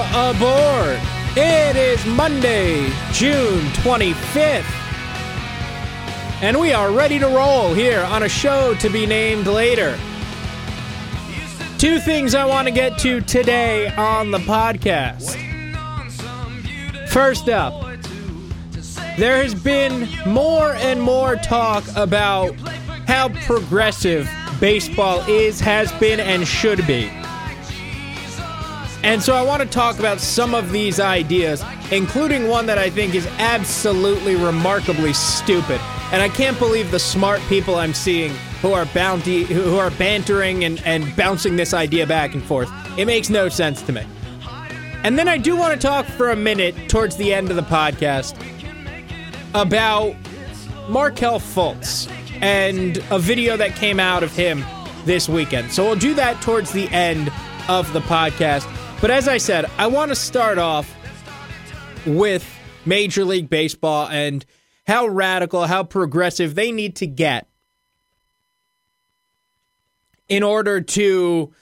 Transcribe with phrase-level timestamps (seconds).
[0.00, 0.98] aboard.
[1.36, 4.64] It is Monday, June 25th.
[6.40, 9.98] And we are ready to roll here on a show to be named later.
[11.78, 15.36] Two things I want to get to today on the podcast.
[17.08, 17.74] First up,
[19.16, 22.54] there has been more and more talk about
[23.06, 27.10] how progressive baseball is, has been, and should be.
[29.02, 31.62] And so I want to talk about some of these ideas,
[31.92, 35.80] including one that I think is absolutely remarkably stupid.
[36.10, 40.64] And I can't believe the smart people I'm seeing who are bounty who are bantering
[40.64, 42.70] and, and bouncing this idea back and forth.
[42.98, 44.04] It makes no sense to me.
[45.04, 47.62] And then I do want to talk for a minute towards the end of the
[47.62, 48.34] podcast
[49.54, 50.16] about
[50.88, 52.10] Markelle Fultz
[52.42, 54.64] and a video that came out of him
[55.04, 55.72] this weekend.
[55.72, 57.30] So we'll do that towards the end
[57.68, 58.66] of the podcast.
[59.00, 60.92] But as I said, I want to start off
[62.04, 62.44] with
[62.84, 64.44] Major League Baseball and
[64.88, 67.46] how radical, how progressive they need to get
[70.28, 71.52] in order to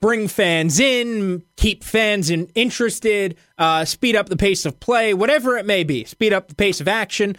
[0.00, 5.58] bring fans in, keep fans in, interested, uh, speed up the pace of play, whatever
[5.58, 7.36] it may be, speed up the pace of action.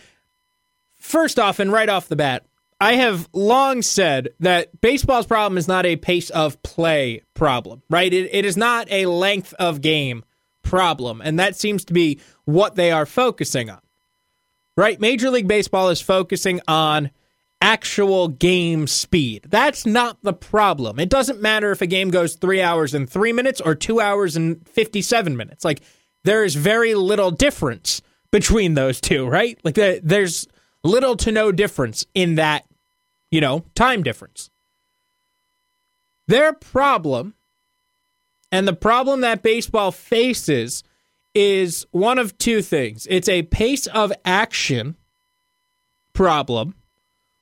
[0.98, 2.46] First off, and right off the bat,
[2.80, 8.14] I have long said that baseball's problem is not a pace of play problem, right?
[8.14, 10.24] It, it is not a length of game
[10.64, 11.22] problem.
[11.22, 13.80] And that seems to be what they are focusing on,
[14.76, 15.00] right?
[15.00, 17.12] Major League Baseball is focusing on
[17.62, 19.46] actual game speed.
[19.50, 21.00] That's not the problem.
[21.00, 24.36] It doesn't matter if a game goes three hours and three minutes or two hours
[24.36, 25.64] and 57 minutes.
[25.64, 25.82] Like,
[26.26, 28.02] there is very little difference
[28.32, 29.60] between those two, right?
[29.64, 30.48] Like, there's
[30.84, 32.66] little to no difference in that
[33.34, 34.52] you know, time difference.
[36.28, 37.34] Their problem,
[38.52, 40.84] and the problem that baseball faces,
[41.34, 44.96] is one of two things it's a pace of action
[46.14, 46.76] problem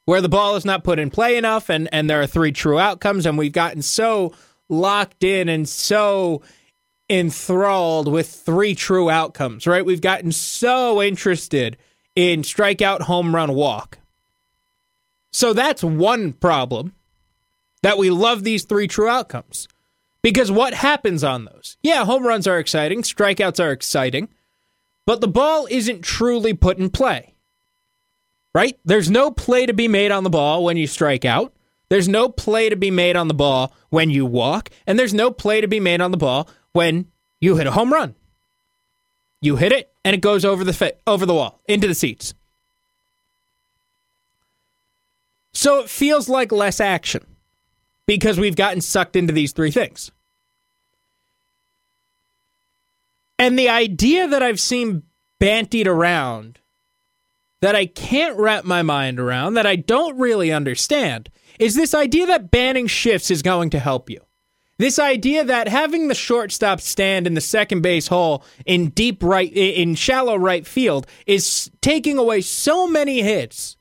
[0.06, 2.80] where the ball is not put in play enough and, and there are three true
[2.80, 4.34] outcomes and we've gotten so
[4.70, 6.42] locked in and so
[7.10, 11.76] enthralled with three true outcomes right we've gotten so interested
[12.16, 14.00] in strikeout home run walk
[15.32, 16.94] so that's one problem
[17.84, 19.68] that we love these three true outcomes.
[20.22, 21.78] Because what happens on those?
[21.82, 24.30] Yeah, home runs are exciting, strikeouts are exciting,
[25.08, 27.34] but the ball isn't truly put in play.
[28.54, 28.78] Right?
[28.84, 31.54] There's no play to be made on the ball when you strike out.
[31.90, 35.32] There's no play to be made on the ball when you walk, and there's no
[35.32, 37.08] play to be made on the ball when
[37.40, 38.16] you hit a home run.
[39.42, 42.34] You hit it and it goes over the fa- over the wall into the seats.
[45.54, 47.26] So it feels like less action
[48.06, 50.12] because we've gotten sucked into these three things.
[53.38, 55.04] And the idea that I've seen
[55.40, 56.60] bantied around
[57.62, 61.30] that I can't wrap my mind around, that I don't really understand,
[61.60, 64.20] is this idea that banning shifts is going to help you.
[64.82, 69.54] This idea that having the shortstop stand in the second base hole in deep right,
[69.54, 73.78] in shallow right field is taking away so many hits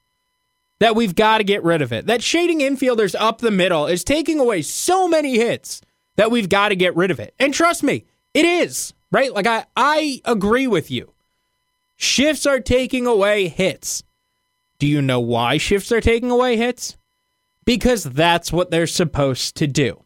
[0.79, 2.05] that we've got to get rid of it.
[2.05, 5.81] That shading infielders up the middle is taking away so many hits
[6.17, 7.35] that we've got to get rid of it.
[7.39, 9.33] And trust me, it is, right?
[9.33, 11.15] Like I I agree with you.
[11.97, 14.03] Shifts are taking away hits.
[14.79, 16.99] Do you know why shifts are taking away hits?
[17.65, 20.05] Because that's what they're supposed to do.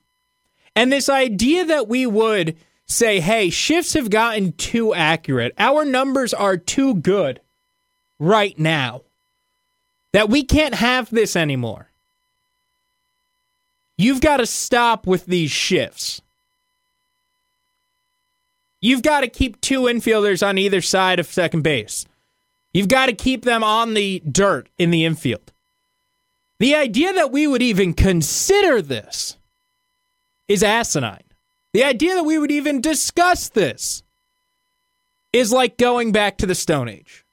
[0.77, 6.35] And this idea that we would say, hey, shifts have gotten too accurate, our numbers
[6.35, 7.41] are too good
[8.19, 9.03] right now
[10.13, 11.91] that we can't have this anymore.
[13.97, 16.21] You've got to stop with these shifts.
[18.81, 22.07] You've got to keep two infielders on either side of second base.
[22.73, 25.53] You've got to keep them on the dirt in the infield.
[26.59, 29.37] The idea that we would even consider this
[30.49, 31.23] is asinine.
[31.73, 34.03] The idea that we would even discuss this
[35.33, 37.25] is like going back to the Stone Age.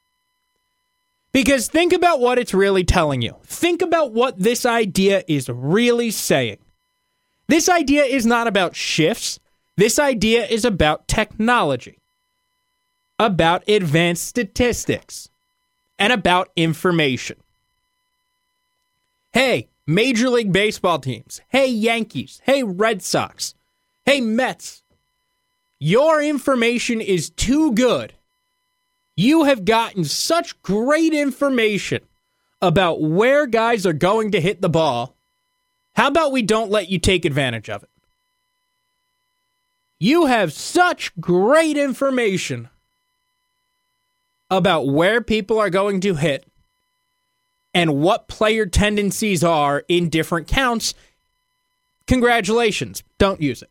[1.32, 3.36] Because think about what it's really telling you.
[3.44, 6.58] Think about what this idea is really saying.
[7.48, 9.38] This idea is not about shifts.
[9.76, 11.98] This idea is about technology,
[13.18, 15.30] about advanced statistics,
[15.98, 17.38] and about information.
[19.32, 21.40] Hey, Major League Baseball teams.
[21.48, 22.40] Hey, Yankees.
[22.44, 23.54] Hey, Red Sox.
[24.04, 24.82] Hey, Mets.
[25.78, 28.14] Your information is too good
[29.16, 32.00] you have gotten such great information
[32.60, 35.14] about where guys are going to hit the ball.
[35.94, 37.90] How about we don't let you take advantage of it?
[39.98, 42.68] You have such great information
[44.50, 46.46] about where people are going to hit
[47.74, 50.94] and what player tendencies are in different counts.
[52.06, 53.02] Congratulations.
[53.18, 53.70] Don't use it.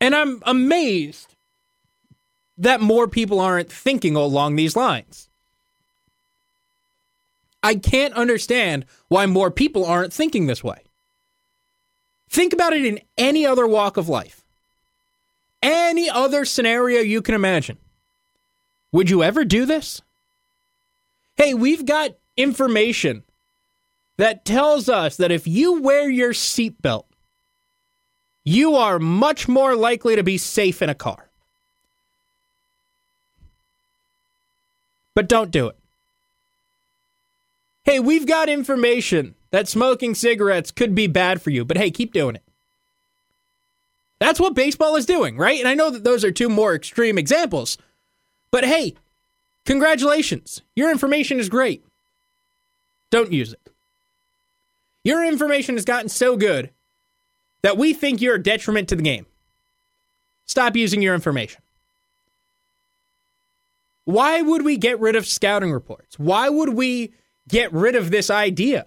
[0.00, 1.34] And I'm amazed
[2.56, 5.28] that more people aren't thinking along these lines.
[7.62, 10.82] I can't understand why more people aren't thinking this way.
[12.30, 14.42] Think about it in any other walk of life,
[15.62, 17.76] any other scenario you can imagine.
[18.92, 20.00] Would you ever do this?
[21.36, 23.22] Hey, we've got information
[24.16, 27.04] that tells us that if you wear your seatbelt,
[28.44, 31.28] you are much more likely to be safe in a car.
[35.14, 35.76] But don't do it.
[37.84, 42.12] Hey, we've got information that smoking cigarettes could be bad for you, but hey, keep
[42.12, 42.42] doing it.
[44.18, 45.58] That's what baseball is doing, right?
[45.58, 47.78] And I know that those are two more extreme examples,
[48.50, 48.94] but hey,
[49.64, 50.62] congratulations.
[50.74, 51.84] Your information is great.
[53.10, 53.60] Don't use it.
[55.02, 56.70] Your information has gotten so good
[57.62, 59.26] that we think you're a detriment to the game.
[60.46, 61.62] Stop using your information.
[64.04, 66.18] Why would we get rid of scouting reports?
[66.18, 67.12] Why would we
[67.48, 68.86] get rid of this idea?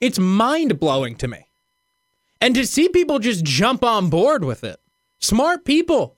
[0.00, 1.46] It's mind blowing to me.
[2.40, 4.80] And to see people just jump on board with it,
[5.20, 6.16] smart people,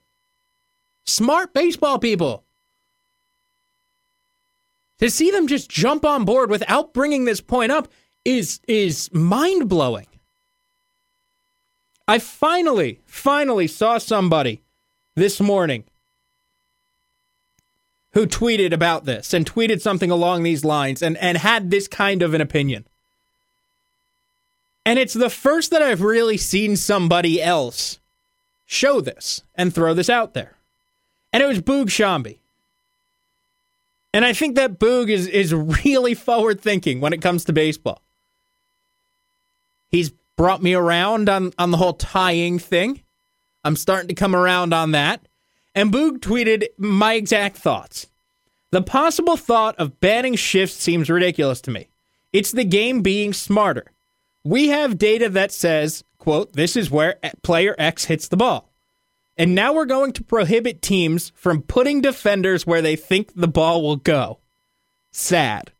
[1.05, 2.43] smart baseball people,
[4.99, 7.87] to see them just jump on board without bringing this point up
[8.25, 10.07] is is mind blowing.
[12.07, 14.61] I finally, finally saw somebody
[15.15, 15.83] this morning
[18.13, 22.21] who tweeted about this and tweeted something along these lines and, and had this kind
[22.21, 22.85] of an opinion.
[24.85, 27.99] And it's the first that I've really seen somebody else
[28.65, 30.55] show this and throw this out there.
[31.33, 32.37] And it was Boog Sciambi.
[34.13, 38.01] And I think that Boog is, is really forward thinking when it comes to baseball.
[39.89, 43.01] He's brought me around on, on the whole tying thing.
[43.63, 45.27] I'm starting to come around on that.
[45.75, 48.07] And Boog tweeted my exact thoughts.
[48.71, 51.87] The possible thought of banning shifts seems ridiculous to me.
[52.33, 53.91] It's the game being smarter.
[54.43, 58.66] We have data that says, quote, this is where player X hits the ball.
[59.37, 63.83] And now we're going to prohibit teams from putting defenders where they think the ball
[63.83, 64.39] will go.
[65.11, 65.71] Sad.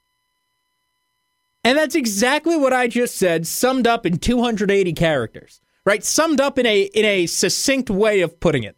[1.64, 5.60] And that's exactly what I just said, summed up in 280 characters.
[5.86, 6.04] Right?
[6.04, 8.76] Summed up in a in a succinct way of putting it.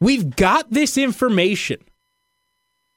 [0.00, 1.78] We've got this information.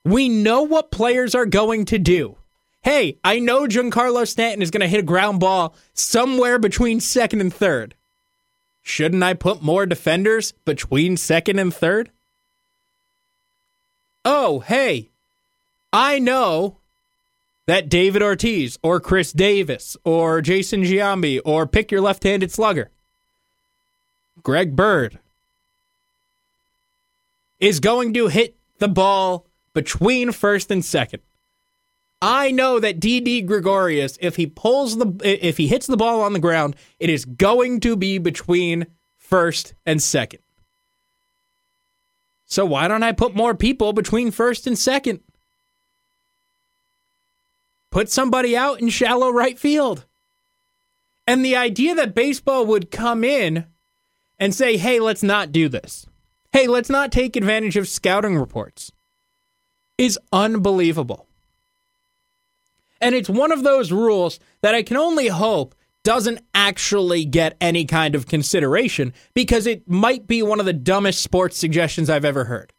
[0.05, 2.37] We know what players are going to do.
[2.81, 7.39] Hey, I know Giancarlo Stanton is going to hit a ground ball somewhere between second
[7.39, 7.95] and third.
[8.83, 12.11] Shouldn't I put more defenders between second and third?
[14.25, 15.09] Oh, hey,
[15.91, 16.77] I know
[17.65, 22.91] that David Ortiz or Chris Davis or Jason Giambi or pick your left handed slugger,
[24.43, 25.19] Greg Bird,
[27.59, 31.23] is going to hit the ball between first and second.
[32.25, 36.33] I know that Didi Gregorius, if he pulls the if he hits the ball on
[36.33, 38.87] the ground, it is going to be between
[39.17, 40.39] first and second.
[42.45, 45.19] So why don't I put more people between first and second?
[47.93, 50.05] put somebody out in shallow right field.
[51.27, 53.65] And the idea that baseball would come in
[54.39, 56.07] and say, hey, let's not do this.
[56.51, 58.91] Hey, let's not take advantage of scouting reports
[59.97, 61.27] is unbelievable.
[63.03, 67.83] And it's one of those rules that I can only hope doesn't actually get any
[67.83, 72.45] kind of consideration because it might be one of the dumbest sports suggestions I've ever
[72.45, 72.71] heard.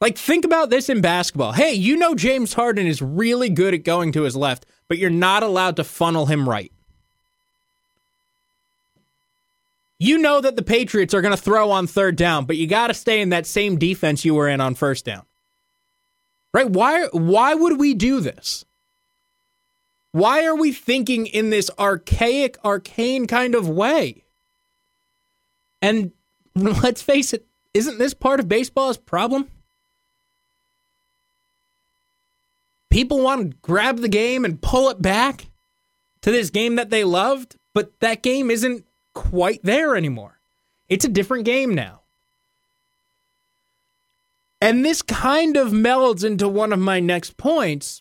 [0.00, 1.52] Like, think about this in basketball.
[1.52, 5.10] Hey, you know James Harden is really good at going to his left, but you're
[5.10, 6.70] not allowed to funnel him right.
[9.98, 12.88] You know that the Patriots are going to throw on third down, but you got
[12.88, 15.24] to stay in that same defense you were in on first down.
[16.54, 16.70] Right?
[16.70, 18.64] Why why would we do this?
[20.12, 24.24] Why are we thinking in this archaic, arcane kind of way?
[25.82, 26.12] And
[26.54, 27.44] let's face it,
[27.74, 29.50] isn't this part of baseball's problem?
[32.94, 35.46] people want to grab the game and pull it back
[36.20, 40.38] to this game that they loved, but that game isn't quite there anymore.
[40.88, 42.02] It's a different game now.
[44.64, 48.00] And this kind of melds into one of my next points,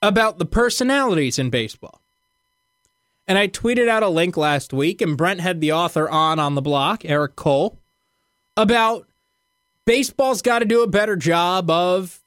[0.00, 2.00] about the personalities in baseball.
[3.26, 6.54] And I tweeted out a link last week, and Brent had the author on on
[6.54, 7.80] the block, Eric Cole,
[8.56, 9.08] about
[9.86, 12.20] baseball's got to do a better job of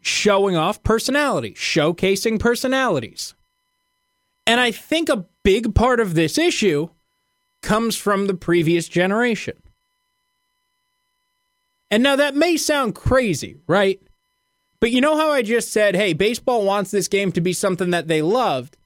[0.00, 3.34] showing off personality, showcasing personalities.
[4.46, 6.88] And I think a big part of this issue
[7.60, 9.62] comes from the previous generation.
[11.92, 14.00] And now that may sound crazy, right?
[14.80, 17.90] But you know how I just said, hey, baseball wants this game to be something
[17.90, 18.78] that they loved,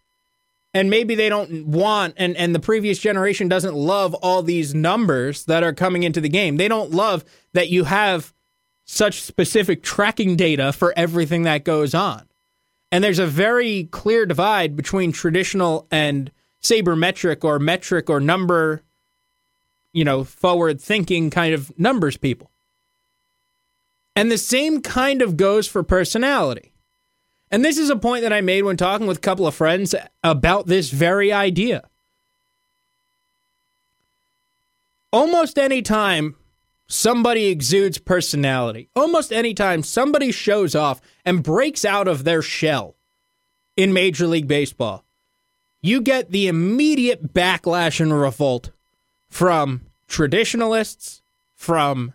[0.75, 5.45] and maybe they don't want, and, and the previous generation doesn't love all these numbers
[5.45, 6.57] that are coming into the game.
[6.57, 8.35] They don't love that you have
[8.85, 12.27] such specific tracking data for everything that goes on.
[12.91, 18.83] And there's a very clear divide between traditional and sabermetric or metric or number,
[19.93, 22.51] you know, forward thinking kind of numbers people.
[24.17, 26.73] And the same kind of goes for personality.
[27.51, 29.95] And this is a point that I made when talking with a couple of friends
[30.25, 31.89] about this very idea.
[35.13, 36.35] Almost any time
[36.89, 42.97] somebody exudes personality, almost any time somebody shows off and breaks out of their shell
[43.77, 45.05] in Major League Baseball,
[45.83, 48.71] you get the immediate backlash and revolt
[49.29, 51.23] from traditionalists,
[51.55, 52.13] from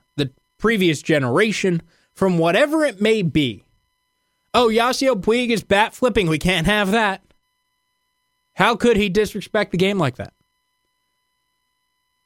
[0.61, 1.81] previous generation,
[2.13, 3.63] from whatever it may be.
[4.53, 6.27] Oh, Yasiel Puig is bat flipping.
[6.27, 7.21] We can't have that.
[8.53, 10.33] How could he disrespect the game like that?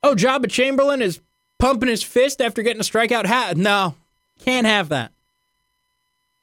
[0.03, 1.21] Oh, Joba Chamberlain is
[1.59, 3.25] pumping his fist after getting a strikeout.
[3.25, 3.57] hat.
[3.57, 3.95] no,
[4.39, 5.11] can't have that.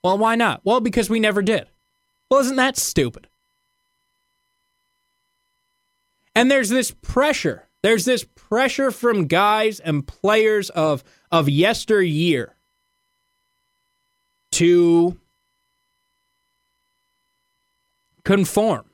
[0.02, 0.62] Well, why not?
[0.64, 1.66] Well, because we never did.
[2.30, 3.28] Well, isn't that stupid?
[6.34, 7.68] And there's this pressure.
[7.82, 12.54] There's this pressure from guys and players of of yesteryear
[14.50, 15.18] to
[18.24, 18.84] conform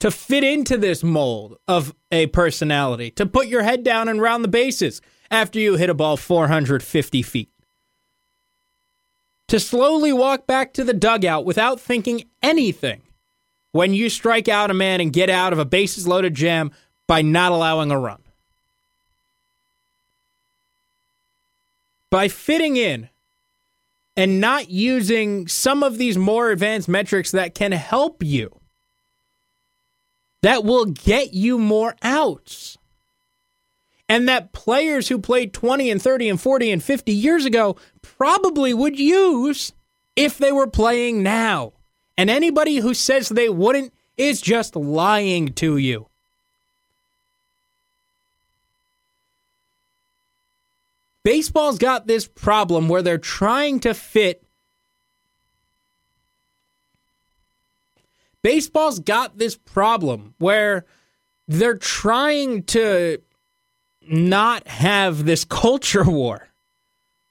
[0.00, 4.42] to fit into this mold of a personality, to put your head down and round
[4.42, 7.52] the bases after you hit a ball 450 feet,
[9.46, 13.02] to slowly walk back to the dugout without thinking anything
[13.72, 16.70] when you strike out a man and get out of a bases loaded jam
[17.06, 18.22] by not allowing a run.
[22.10, 23.08] By fitting in
[24.16, 28.60] and not using some of these more advanced metrics that can help you,
[30.42, 32.76] that will get you more outs.
[34.08, 38.74] And that players who played 20 and 30 and 40 and 50 years ago probably
[38.74, 39.72] would use
[40.14, 41.72] if they were playing now.
[42.16, 46.06] And anybody who says they wouldn't is just lying to you.
[51.24, 54.42] Baseball's got this problem where they're trying to fit.
[58.42, 60.84] Baseball's got this problem where
[61.46, 63.22] they're trying to
[64.08, 66.48] not have this culture war.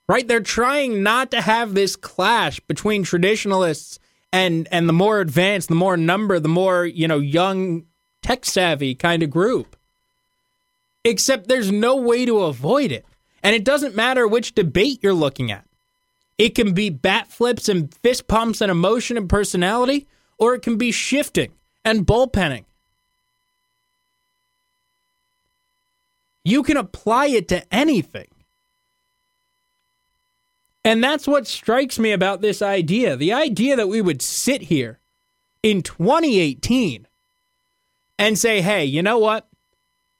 [0.07, 0.27] Right?
[0.27, 3.99] They're trying not to have this clash between traditionalists
[4.31, 7.85] and and the more advanced, the more number, the more, you know, young
[8.21, 9.75] tech savvy kind of group.
[11.03, 13.05] Except there's no way to avoid it.
[13.43, 15.65] And it doesn't matter which debate you're looking at.
[16.37, 20.07] It can be bat flips and fist pumps and emotion and personality,
[20.37, 21.51] or it can be shifting
[21.83, 22.65] and bullpenning.
[26.43, 28.27] You can apply it to anything.
[30.83, 33.15] And that's what strikes me about this idea.
[33.15, 34.99] The idea that we would sit here
[35.61, 37.07] in 2018
[38.17, 39.47] and say, hey, you know what?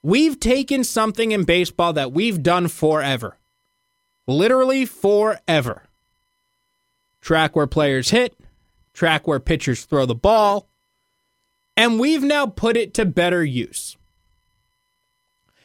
[0.02, 3.38] We've taken something in baseball that we've done forever.
[4.26, 5.84] Literally forever.
[7.20, 8.36] Track where players hit,
[8.92, 10.68] track where pitchers throw the ball,
[11.76, 13.96] and we've now put it to better use.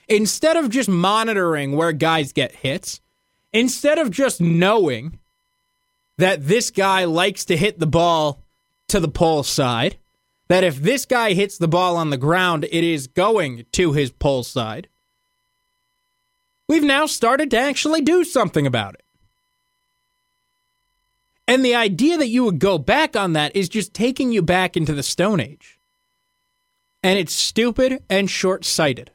[0.07, 3.01] Instead of just monitoring where guys get hits,
[3.57, 5.17] instead of just knowing
[6.17, 8.43] that this guy likes to hit the ball
[8.87, 9.97] to the pole side,
[10.47, 14.11] that if this guy hits the ball on the ground, it is going to his
[14.11, 14.87] pole side.
[16.67, 19.03] We've now started to actually do something about it.
[21.47, 24.77] And the idea that you would go back on that is just taking you back
[24.77, 25.79] into the Stone Age.
[27.01, 29.11] And it's stupid and short sighted.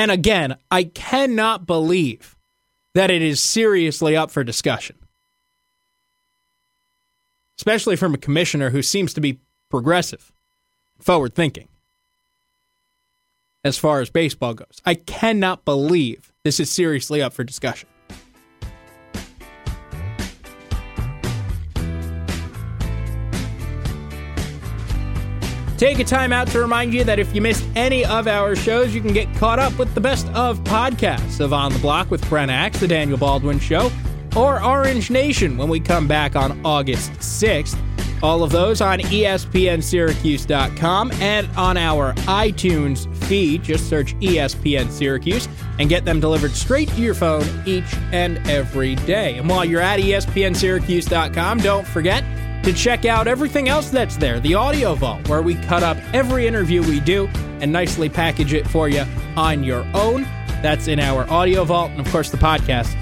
[0.00, 2.38] And again, I cannot believe
[2.94, 4.96] that it is seriously up for discussion
[7.60, 9.38] especially from a commissioner who seems to be
[9.68, 10.32] progressive,
[10.98, 11.68] forward thinking
[13.62, 14.80] as far as baseball goes.
[14.86, 17.89] I cannot believe this is seriously up for discussion.
[25.80, 28.94] Take a time out to remind you that if you missed any of our shows,
[28.94, 32.28] you can get caught up with the best of podcasts of On the Block with
[32.28, 33.90] Brent Axe, The Daniel Baldwin Show,
[34.36, 37.78] or Orange Nation when we come back on August 6th.
[38.22, 43.62] All of those on ESPNSyracuse.com and on our iTunes feed.
[43.62, 48.96] Just search ESPN Syracuse and get them delivered straight to your phone each and every
[48.96, 49.38] day.
[49.38, 52.22] And while you're at ESPNSyracuse.com, don't forget
[52.62, 56.46] to check out everything else that's there the audio vault, where we cut up every
[56.46, 57.26] interview we do
[57.60, 59.04] and nicely package it for you
[59.36, 60.22] on your own.
[60.62, 62.94] That's in our audio vault, and of course, the podcast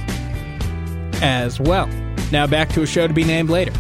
[1.23, 1.89] as well.
[2.31, 3.73] Now, back to a show to be named later.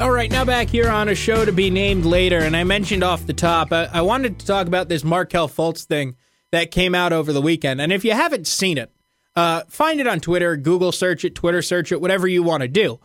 [0.00, 3.02] All right, now back here on a show to be named later, and I mentioned
[3.02, 6.16] off the top, I, I wanted to talk about this Markelle Fultz thing
[6.52, 7.80] that came out over the weekend.
[7.80, 8.93] And if you haven't seen it,
[9.36, 12.68] uh, find it on Twitter, Google search it, Twitter search it, whatever you want to
[12.68, 13.00] do.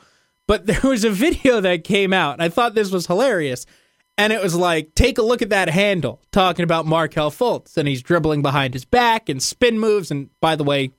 [0.48, 3.66] But there was a video that came out, and I thought this was hilarious.
[4.18, 7.88] And it was like, take a look at that handle, talking about Markelle Fultz, and
[7.88, 10.92] he's dribbling behind his back and spin moves, and by the way,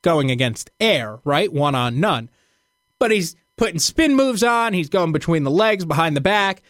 [0.00, 1.52] going against air, right?
[1.52, 2.30] One on none.
[2.98, 6.62] But he's putting spin moves on, he's going between the legs, behind the back.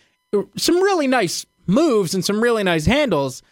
[0.57, 3.43] Some really nice moves and some really nice handles.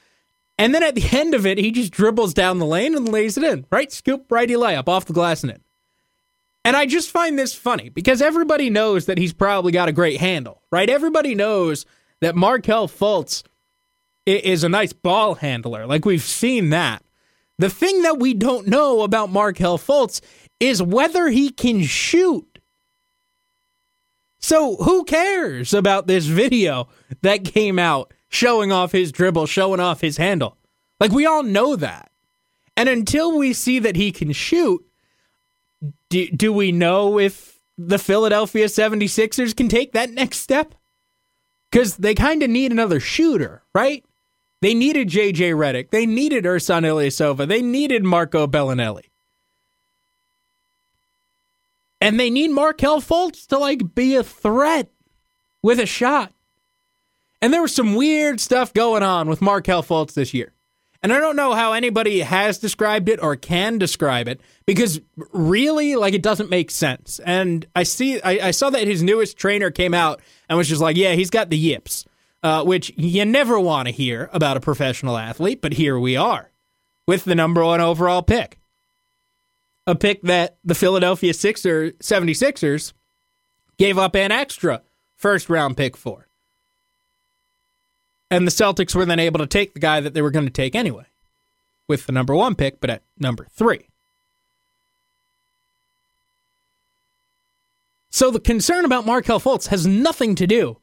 [0.58, 3.36] And then at the end of it, he just dribbles down the lane and lays
[3.36, 3.66] it in.
[3.70, 3.92] Right?
[3.92, 5.60] Scoop, righty layup off the glass and in.
[6.64, 10.18] And I just find this funny because everybody knows that he's probably got a great
[10.18, 10.90] handle, right?
[10.90, 11.86] Everybody knows
[12.20, 13.44] that Markelle Fultz
[14.26, 15.86] is a nice ball handler.
[15.86, 17.04] Like we've seen that.
[17.58, 20.20] The thing that we don't know about Markelle Fultz
[20.58, 22.58] is whether he can shoot.
[24.40, 26.88] So who cares about this video
[27.22, 30.56] that came out showing off his dribble, showing off his handle.
[31.00, 32.10] Like we all know that.
[32.76, 34.84] And until we see that he can shoot,
[36.08, 40.74] do, do we know if the Philadelphia 76ers can take that next step?
[41.70, 44.04] Because they kind of need another shooter, right?
[44.62, 45.90] They needed JJ Redick.
[45.90, 47.46] They needed Ersan Ilyasova.
[47.46, 49.04] They needed Marco Belinelli.
[52.00, 54.90] And they need Markelle Fultz to like be a threat
[55.62, 56.32] with a shot.
[57.40, 60.52] And there was some weird stuff going on with Markelle Fultz this year.
[61.02, 65.00] And I don't know how anybody has described it or can describe it because
[65.32, 67.20] really, like, it doesn't make sense.
[67.24, 70.80] And I see, I, I saw that his newest trainer came out and was just
[70.80, 72.04] like, yeah, he's got the yips,
[72.42, 76.50] uh, which you never want to hear about a professional athlete, but here we are
[77.06, 78.58] with the number one overall pick.
[79.86, 82.92] A pick that the Philadelphia Sixer, 76ers
[83.78, 84.82] gave up an extra
[85.14, 86.26] first round pick for.
[88.30, 90.50] And the Celtics were then able to take the guy that they were going to
[90.50, 91.06] take anyway
[91.88, 93.88] with the number one pick, but at number three.
[98.10, 100.78] So the concern about Markelle Fultz has nothing to do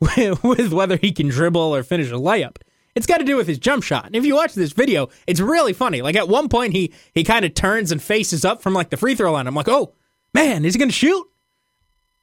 [0.00, 2.56] with, with whether he can dribble or finish a layup.
[2.94, 4.06] It's got to do with his jump shot.
[4.06, 6.02] And if you watch this video, it's really funny.
[6.02, 8.98] Like at one point, he he kind of turns and faces up from like the
[8.98, 9.46] free throw line.
[9.46, 9.94] I'm like, oh
[10.34, 11.26] man, is he going to shoot?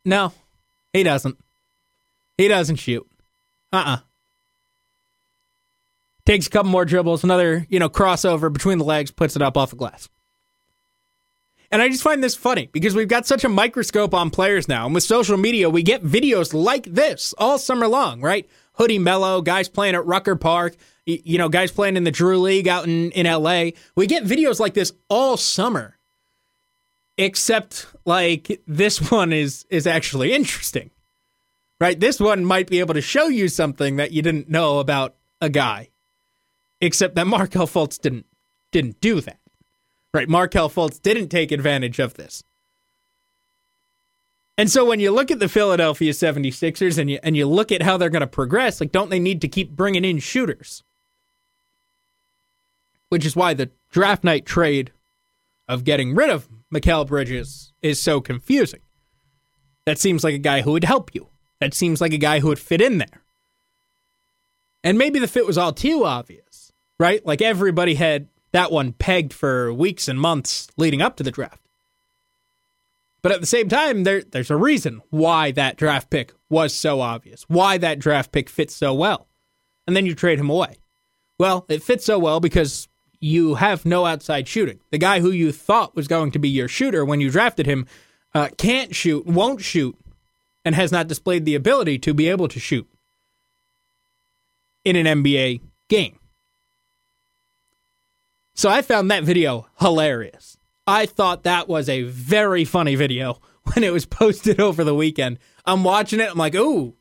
[0.06, 0.32] No,
[0.94, 1.38] he doesn't.
[2.38, 3.08] He doesn't shoot.
[3.74, 3.96] Uh uh-uh.
[3.96, 4.00] uh
[6.30, 9.58] takes a couple more dribbles, another, you know, crossover between the legs, puts it up
[9.58, 10.08] off the glass.
[11.72, 14.86] And I just find this funny because we've got such a microscope on players now.
[14.86, 18.48] And with social media, we get videos like this all summer long, right?
[18.74, 22.68] Hoodie Melo, guys playing at Rucker Park, you know, guys playing in the Drew League
[22.68, 23.72] out in, in LA.
[23.96, 25.98] We get videos like this all summer.
[27.18, 30.92] Except like this one is is actually interesting.
[31.80, 32.00] Right?
[32.00, 35.50] This one might be able to show you something that you didn't know about a
[35.50, 35.90] guy
[36.82, 38.26] except that Markelle Fultz didn't
[38.72, 39.40] didn't do that.
[40.14, 40.30] Right?
[40.30, 42.44] Markelle Fultz didn't take advantage of this.
[44.58, 47.82] And so when you look at the Philadelphia 76ers and you and you look at
[47.82, 50.84] how they're going to progress, like don't they need to keep bringing in shooters?
[53.10, 54.92] Which is why the draft night trade
[55.68, 58.82] of getting rid of Mikal Bridges is so confusing.
[59.86, 61.28] That seems like a guy who would help you.
[61.60, 63.22] That seems like a guy who would fit in there.
[64.84, 66.49] And maybe the fit was all too obvious
[67.00, 67.26] right?
[67.26, 71.62] Like everybody had that one pegged for weeks and months leading up to the draft.
[73.22, 77.02] But at the same time, there there's a reason why that draft pick was so
[77.02, 79.28] obvious, why that draft pick fits so well.
[79.88, 80.78] And then you trade him away.
[81.38, 82.88] Well, it fits so well because
[83.20, 84.80] you have no outside shooting.
[84.92, 87.88] The guy who you thought was going to be your shooter when you drafted him
[88.34, 89.98] uh, can't shoot, won't shoot,
[90.64, 92.88] and has not displayed the ability to be able to shoot
[94.86, 96.19] in an NBA game.
[98.60, 100.58] So I found that video hilarious.
[100.86, 105.40] I thought that was a very funny video when it was posted over the weekend.
[105.66, 106.30] I'm watching it.
[106.30, 106.94] I'm like, ooh,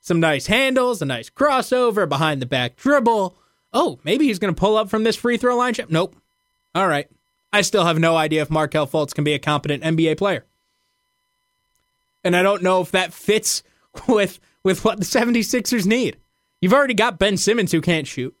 [0.00, 3.38] some nice handles, a nice crossover, behind the back dribble.
[3.72, 5.74] Oh, maybe he's going to pull up from this free throw line.
[5.88, 6.16] Nope.
[6.74, 7.08] All right.
[7.52, 10.44] I still have no idea if Markelle Fultz can be a competent NBA player.
[12.24, 13.62] And I don't know if that fits
[14.08, 16.16] with with what the 76ers need.
[16.60, 18.36] You've already got Ben Simmons who can't shoot.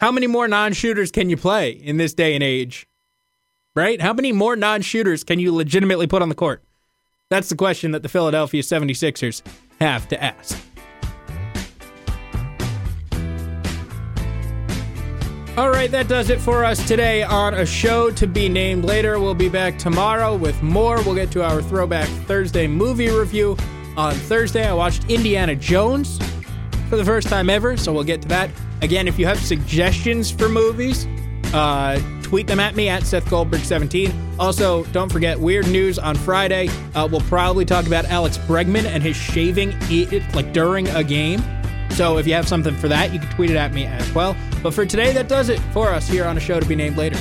[0.00, 2.86] How many more non-shooters can you play in this day and age?
[3.74, 4.00] Right?
[4.00, 6.62] How many more non-shooters can you legitimately put on the court?
[7.30, 9.42] That's the question that the Philadelphia 76ers
[9.80, 10.56] have to ask.
[15.56, 19.18] All right, that does it for us today on a show to be named later.
[19.18, 21.02] We'll be back tomorrow with more.
[21.02, 23.56] We'll get to our Throwback Thursday movie review
[23.96, 24.68] on Thursday.
[24.68, 26.20] I watched Indiana Jones
[26.88, 28.50] for the first time ever, so we'll get to that.
[28.82, 31.06] Again, if you have suggestions for movies,
[31.52, 34.38] uh, tweet them at me at Seth Goldberg17.
[34.38, 36.68] Also, don't forget weird news on Friday.
[36.94, 41.42] Uh, we'll probably talk about Alex Bregman and his shaving it like during a game.
[41.90, 44.36] So if you have something for that, you can tweet it at me as well.
[44.62, 46.96] But for today, that does it for us here on a show to be named
[46.96, 47.18] later.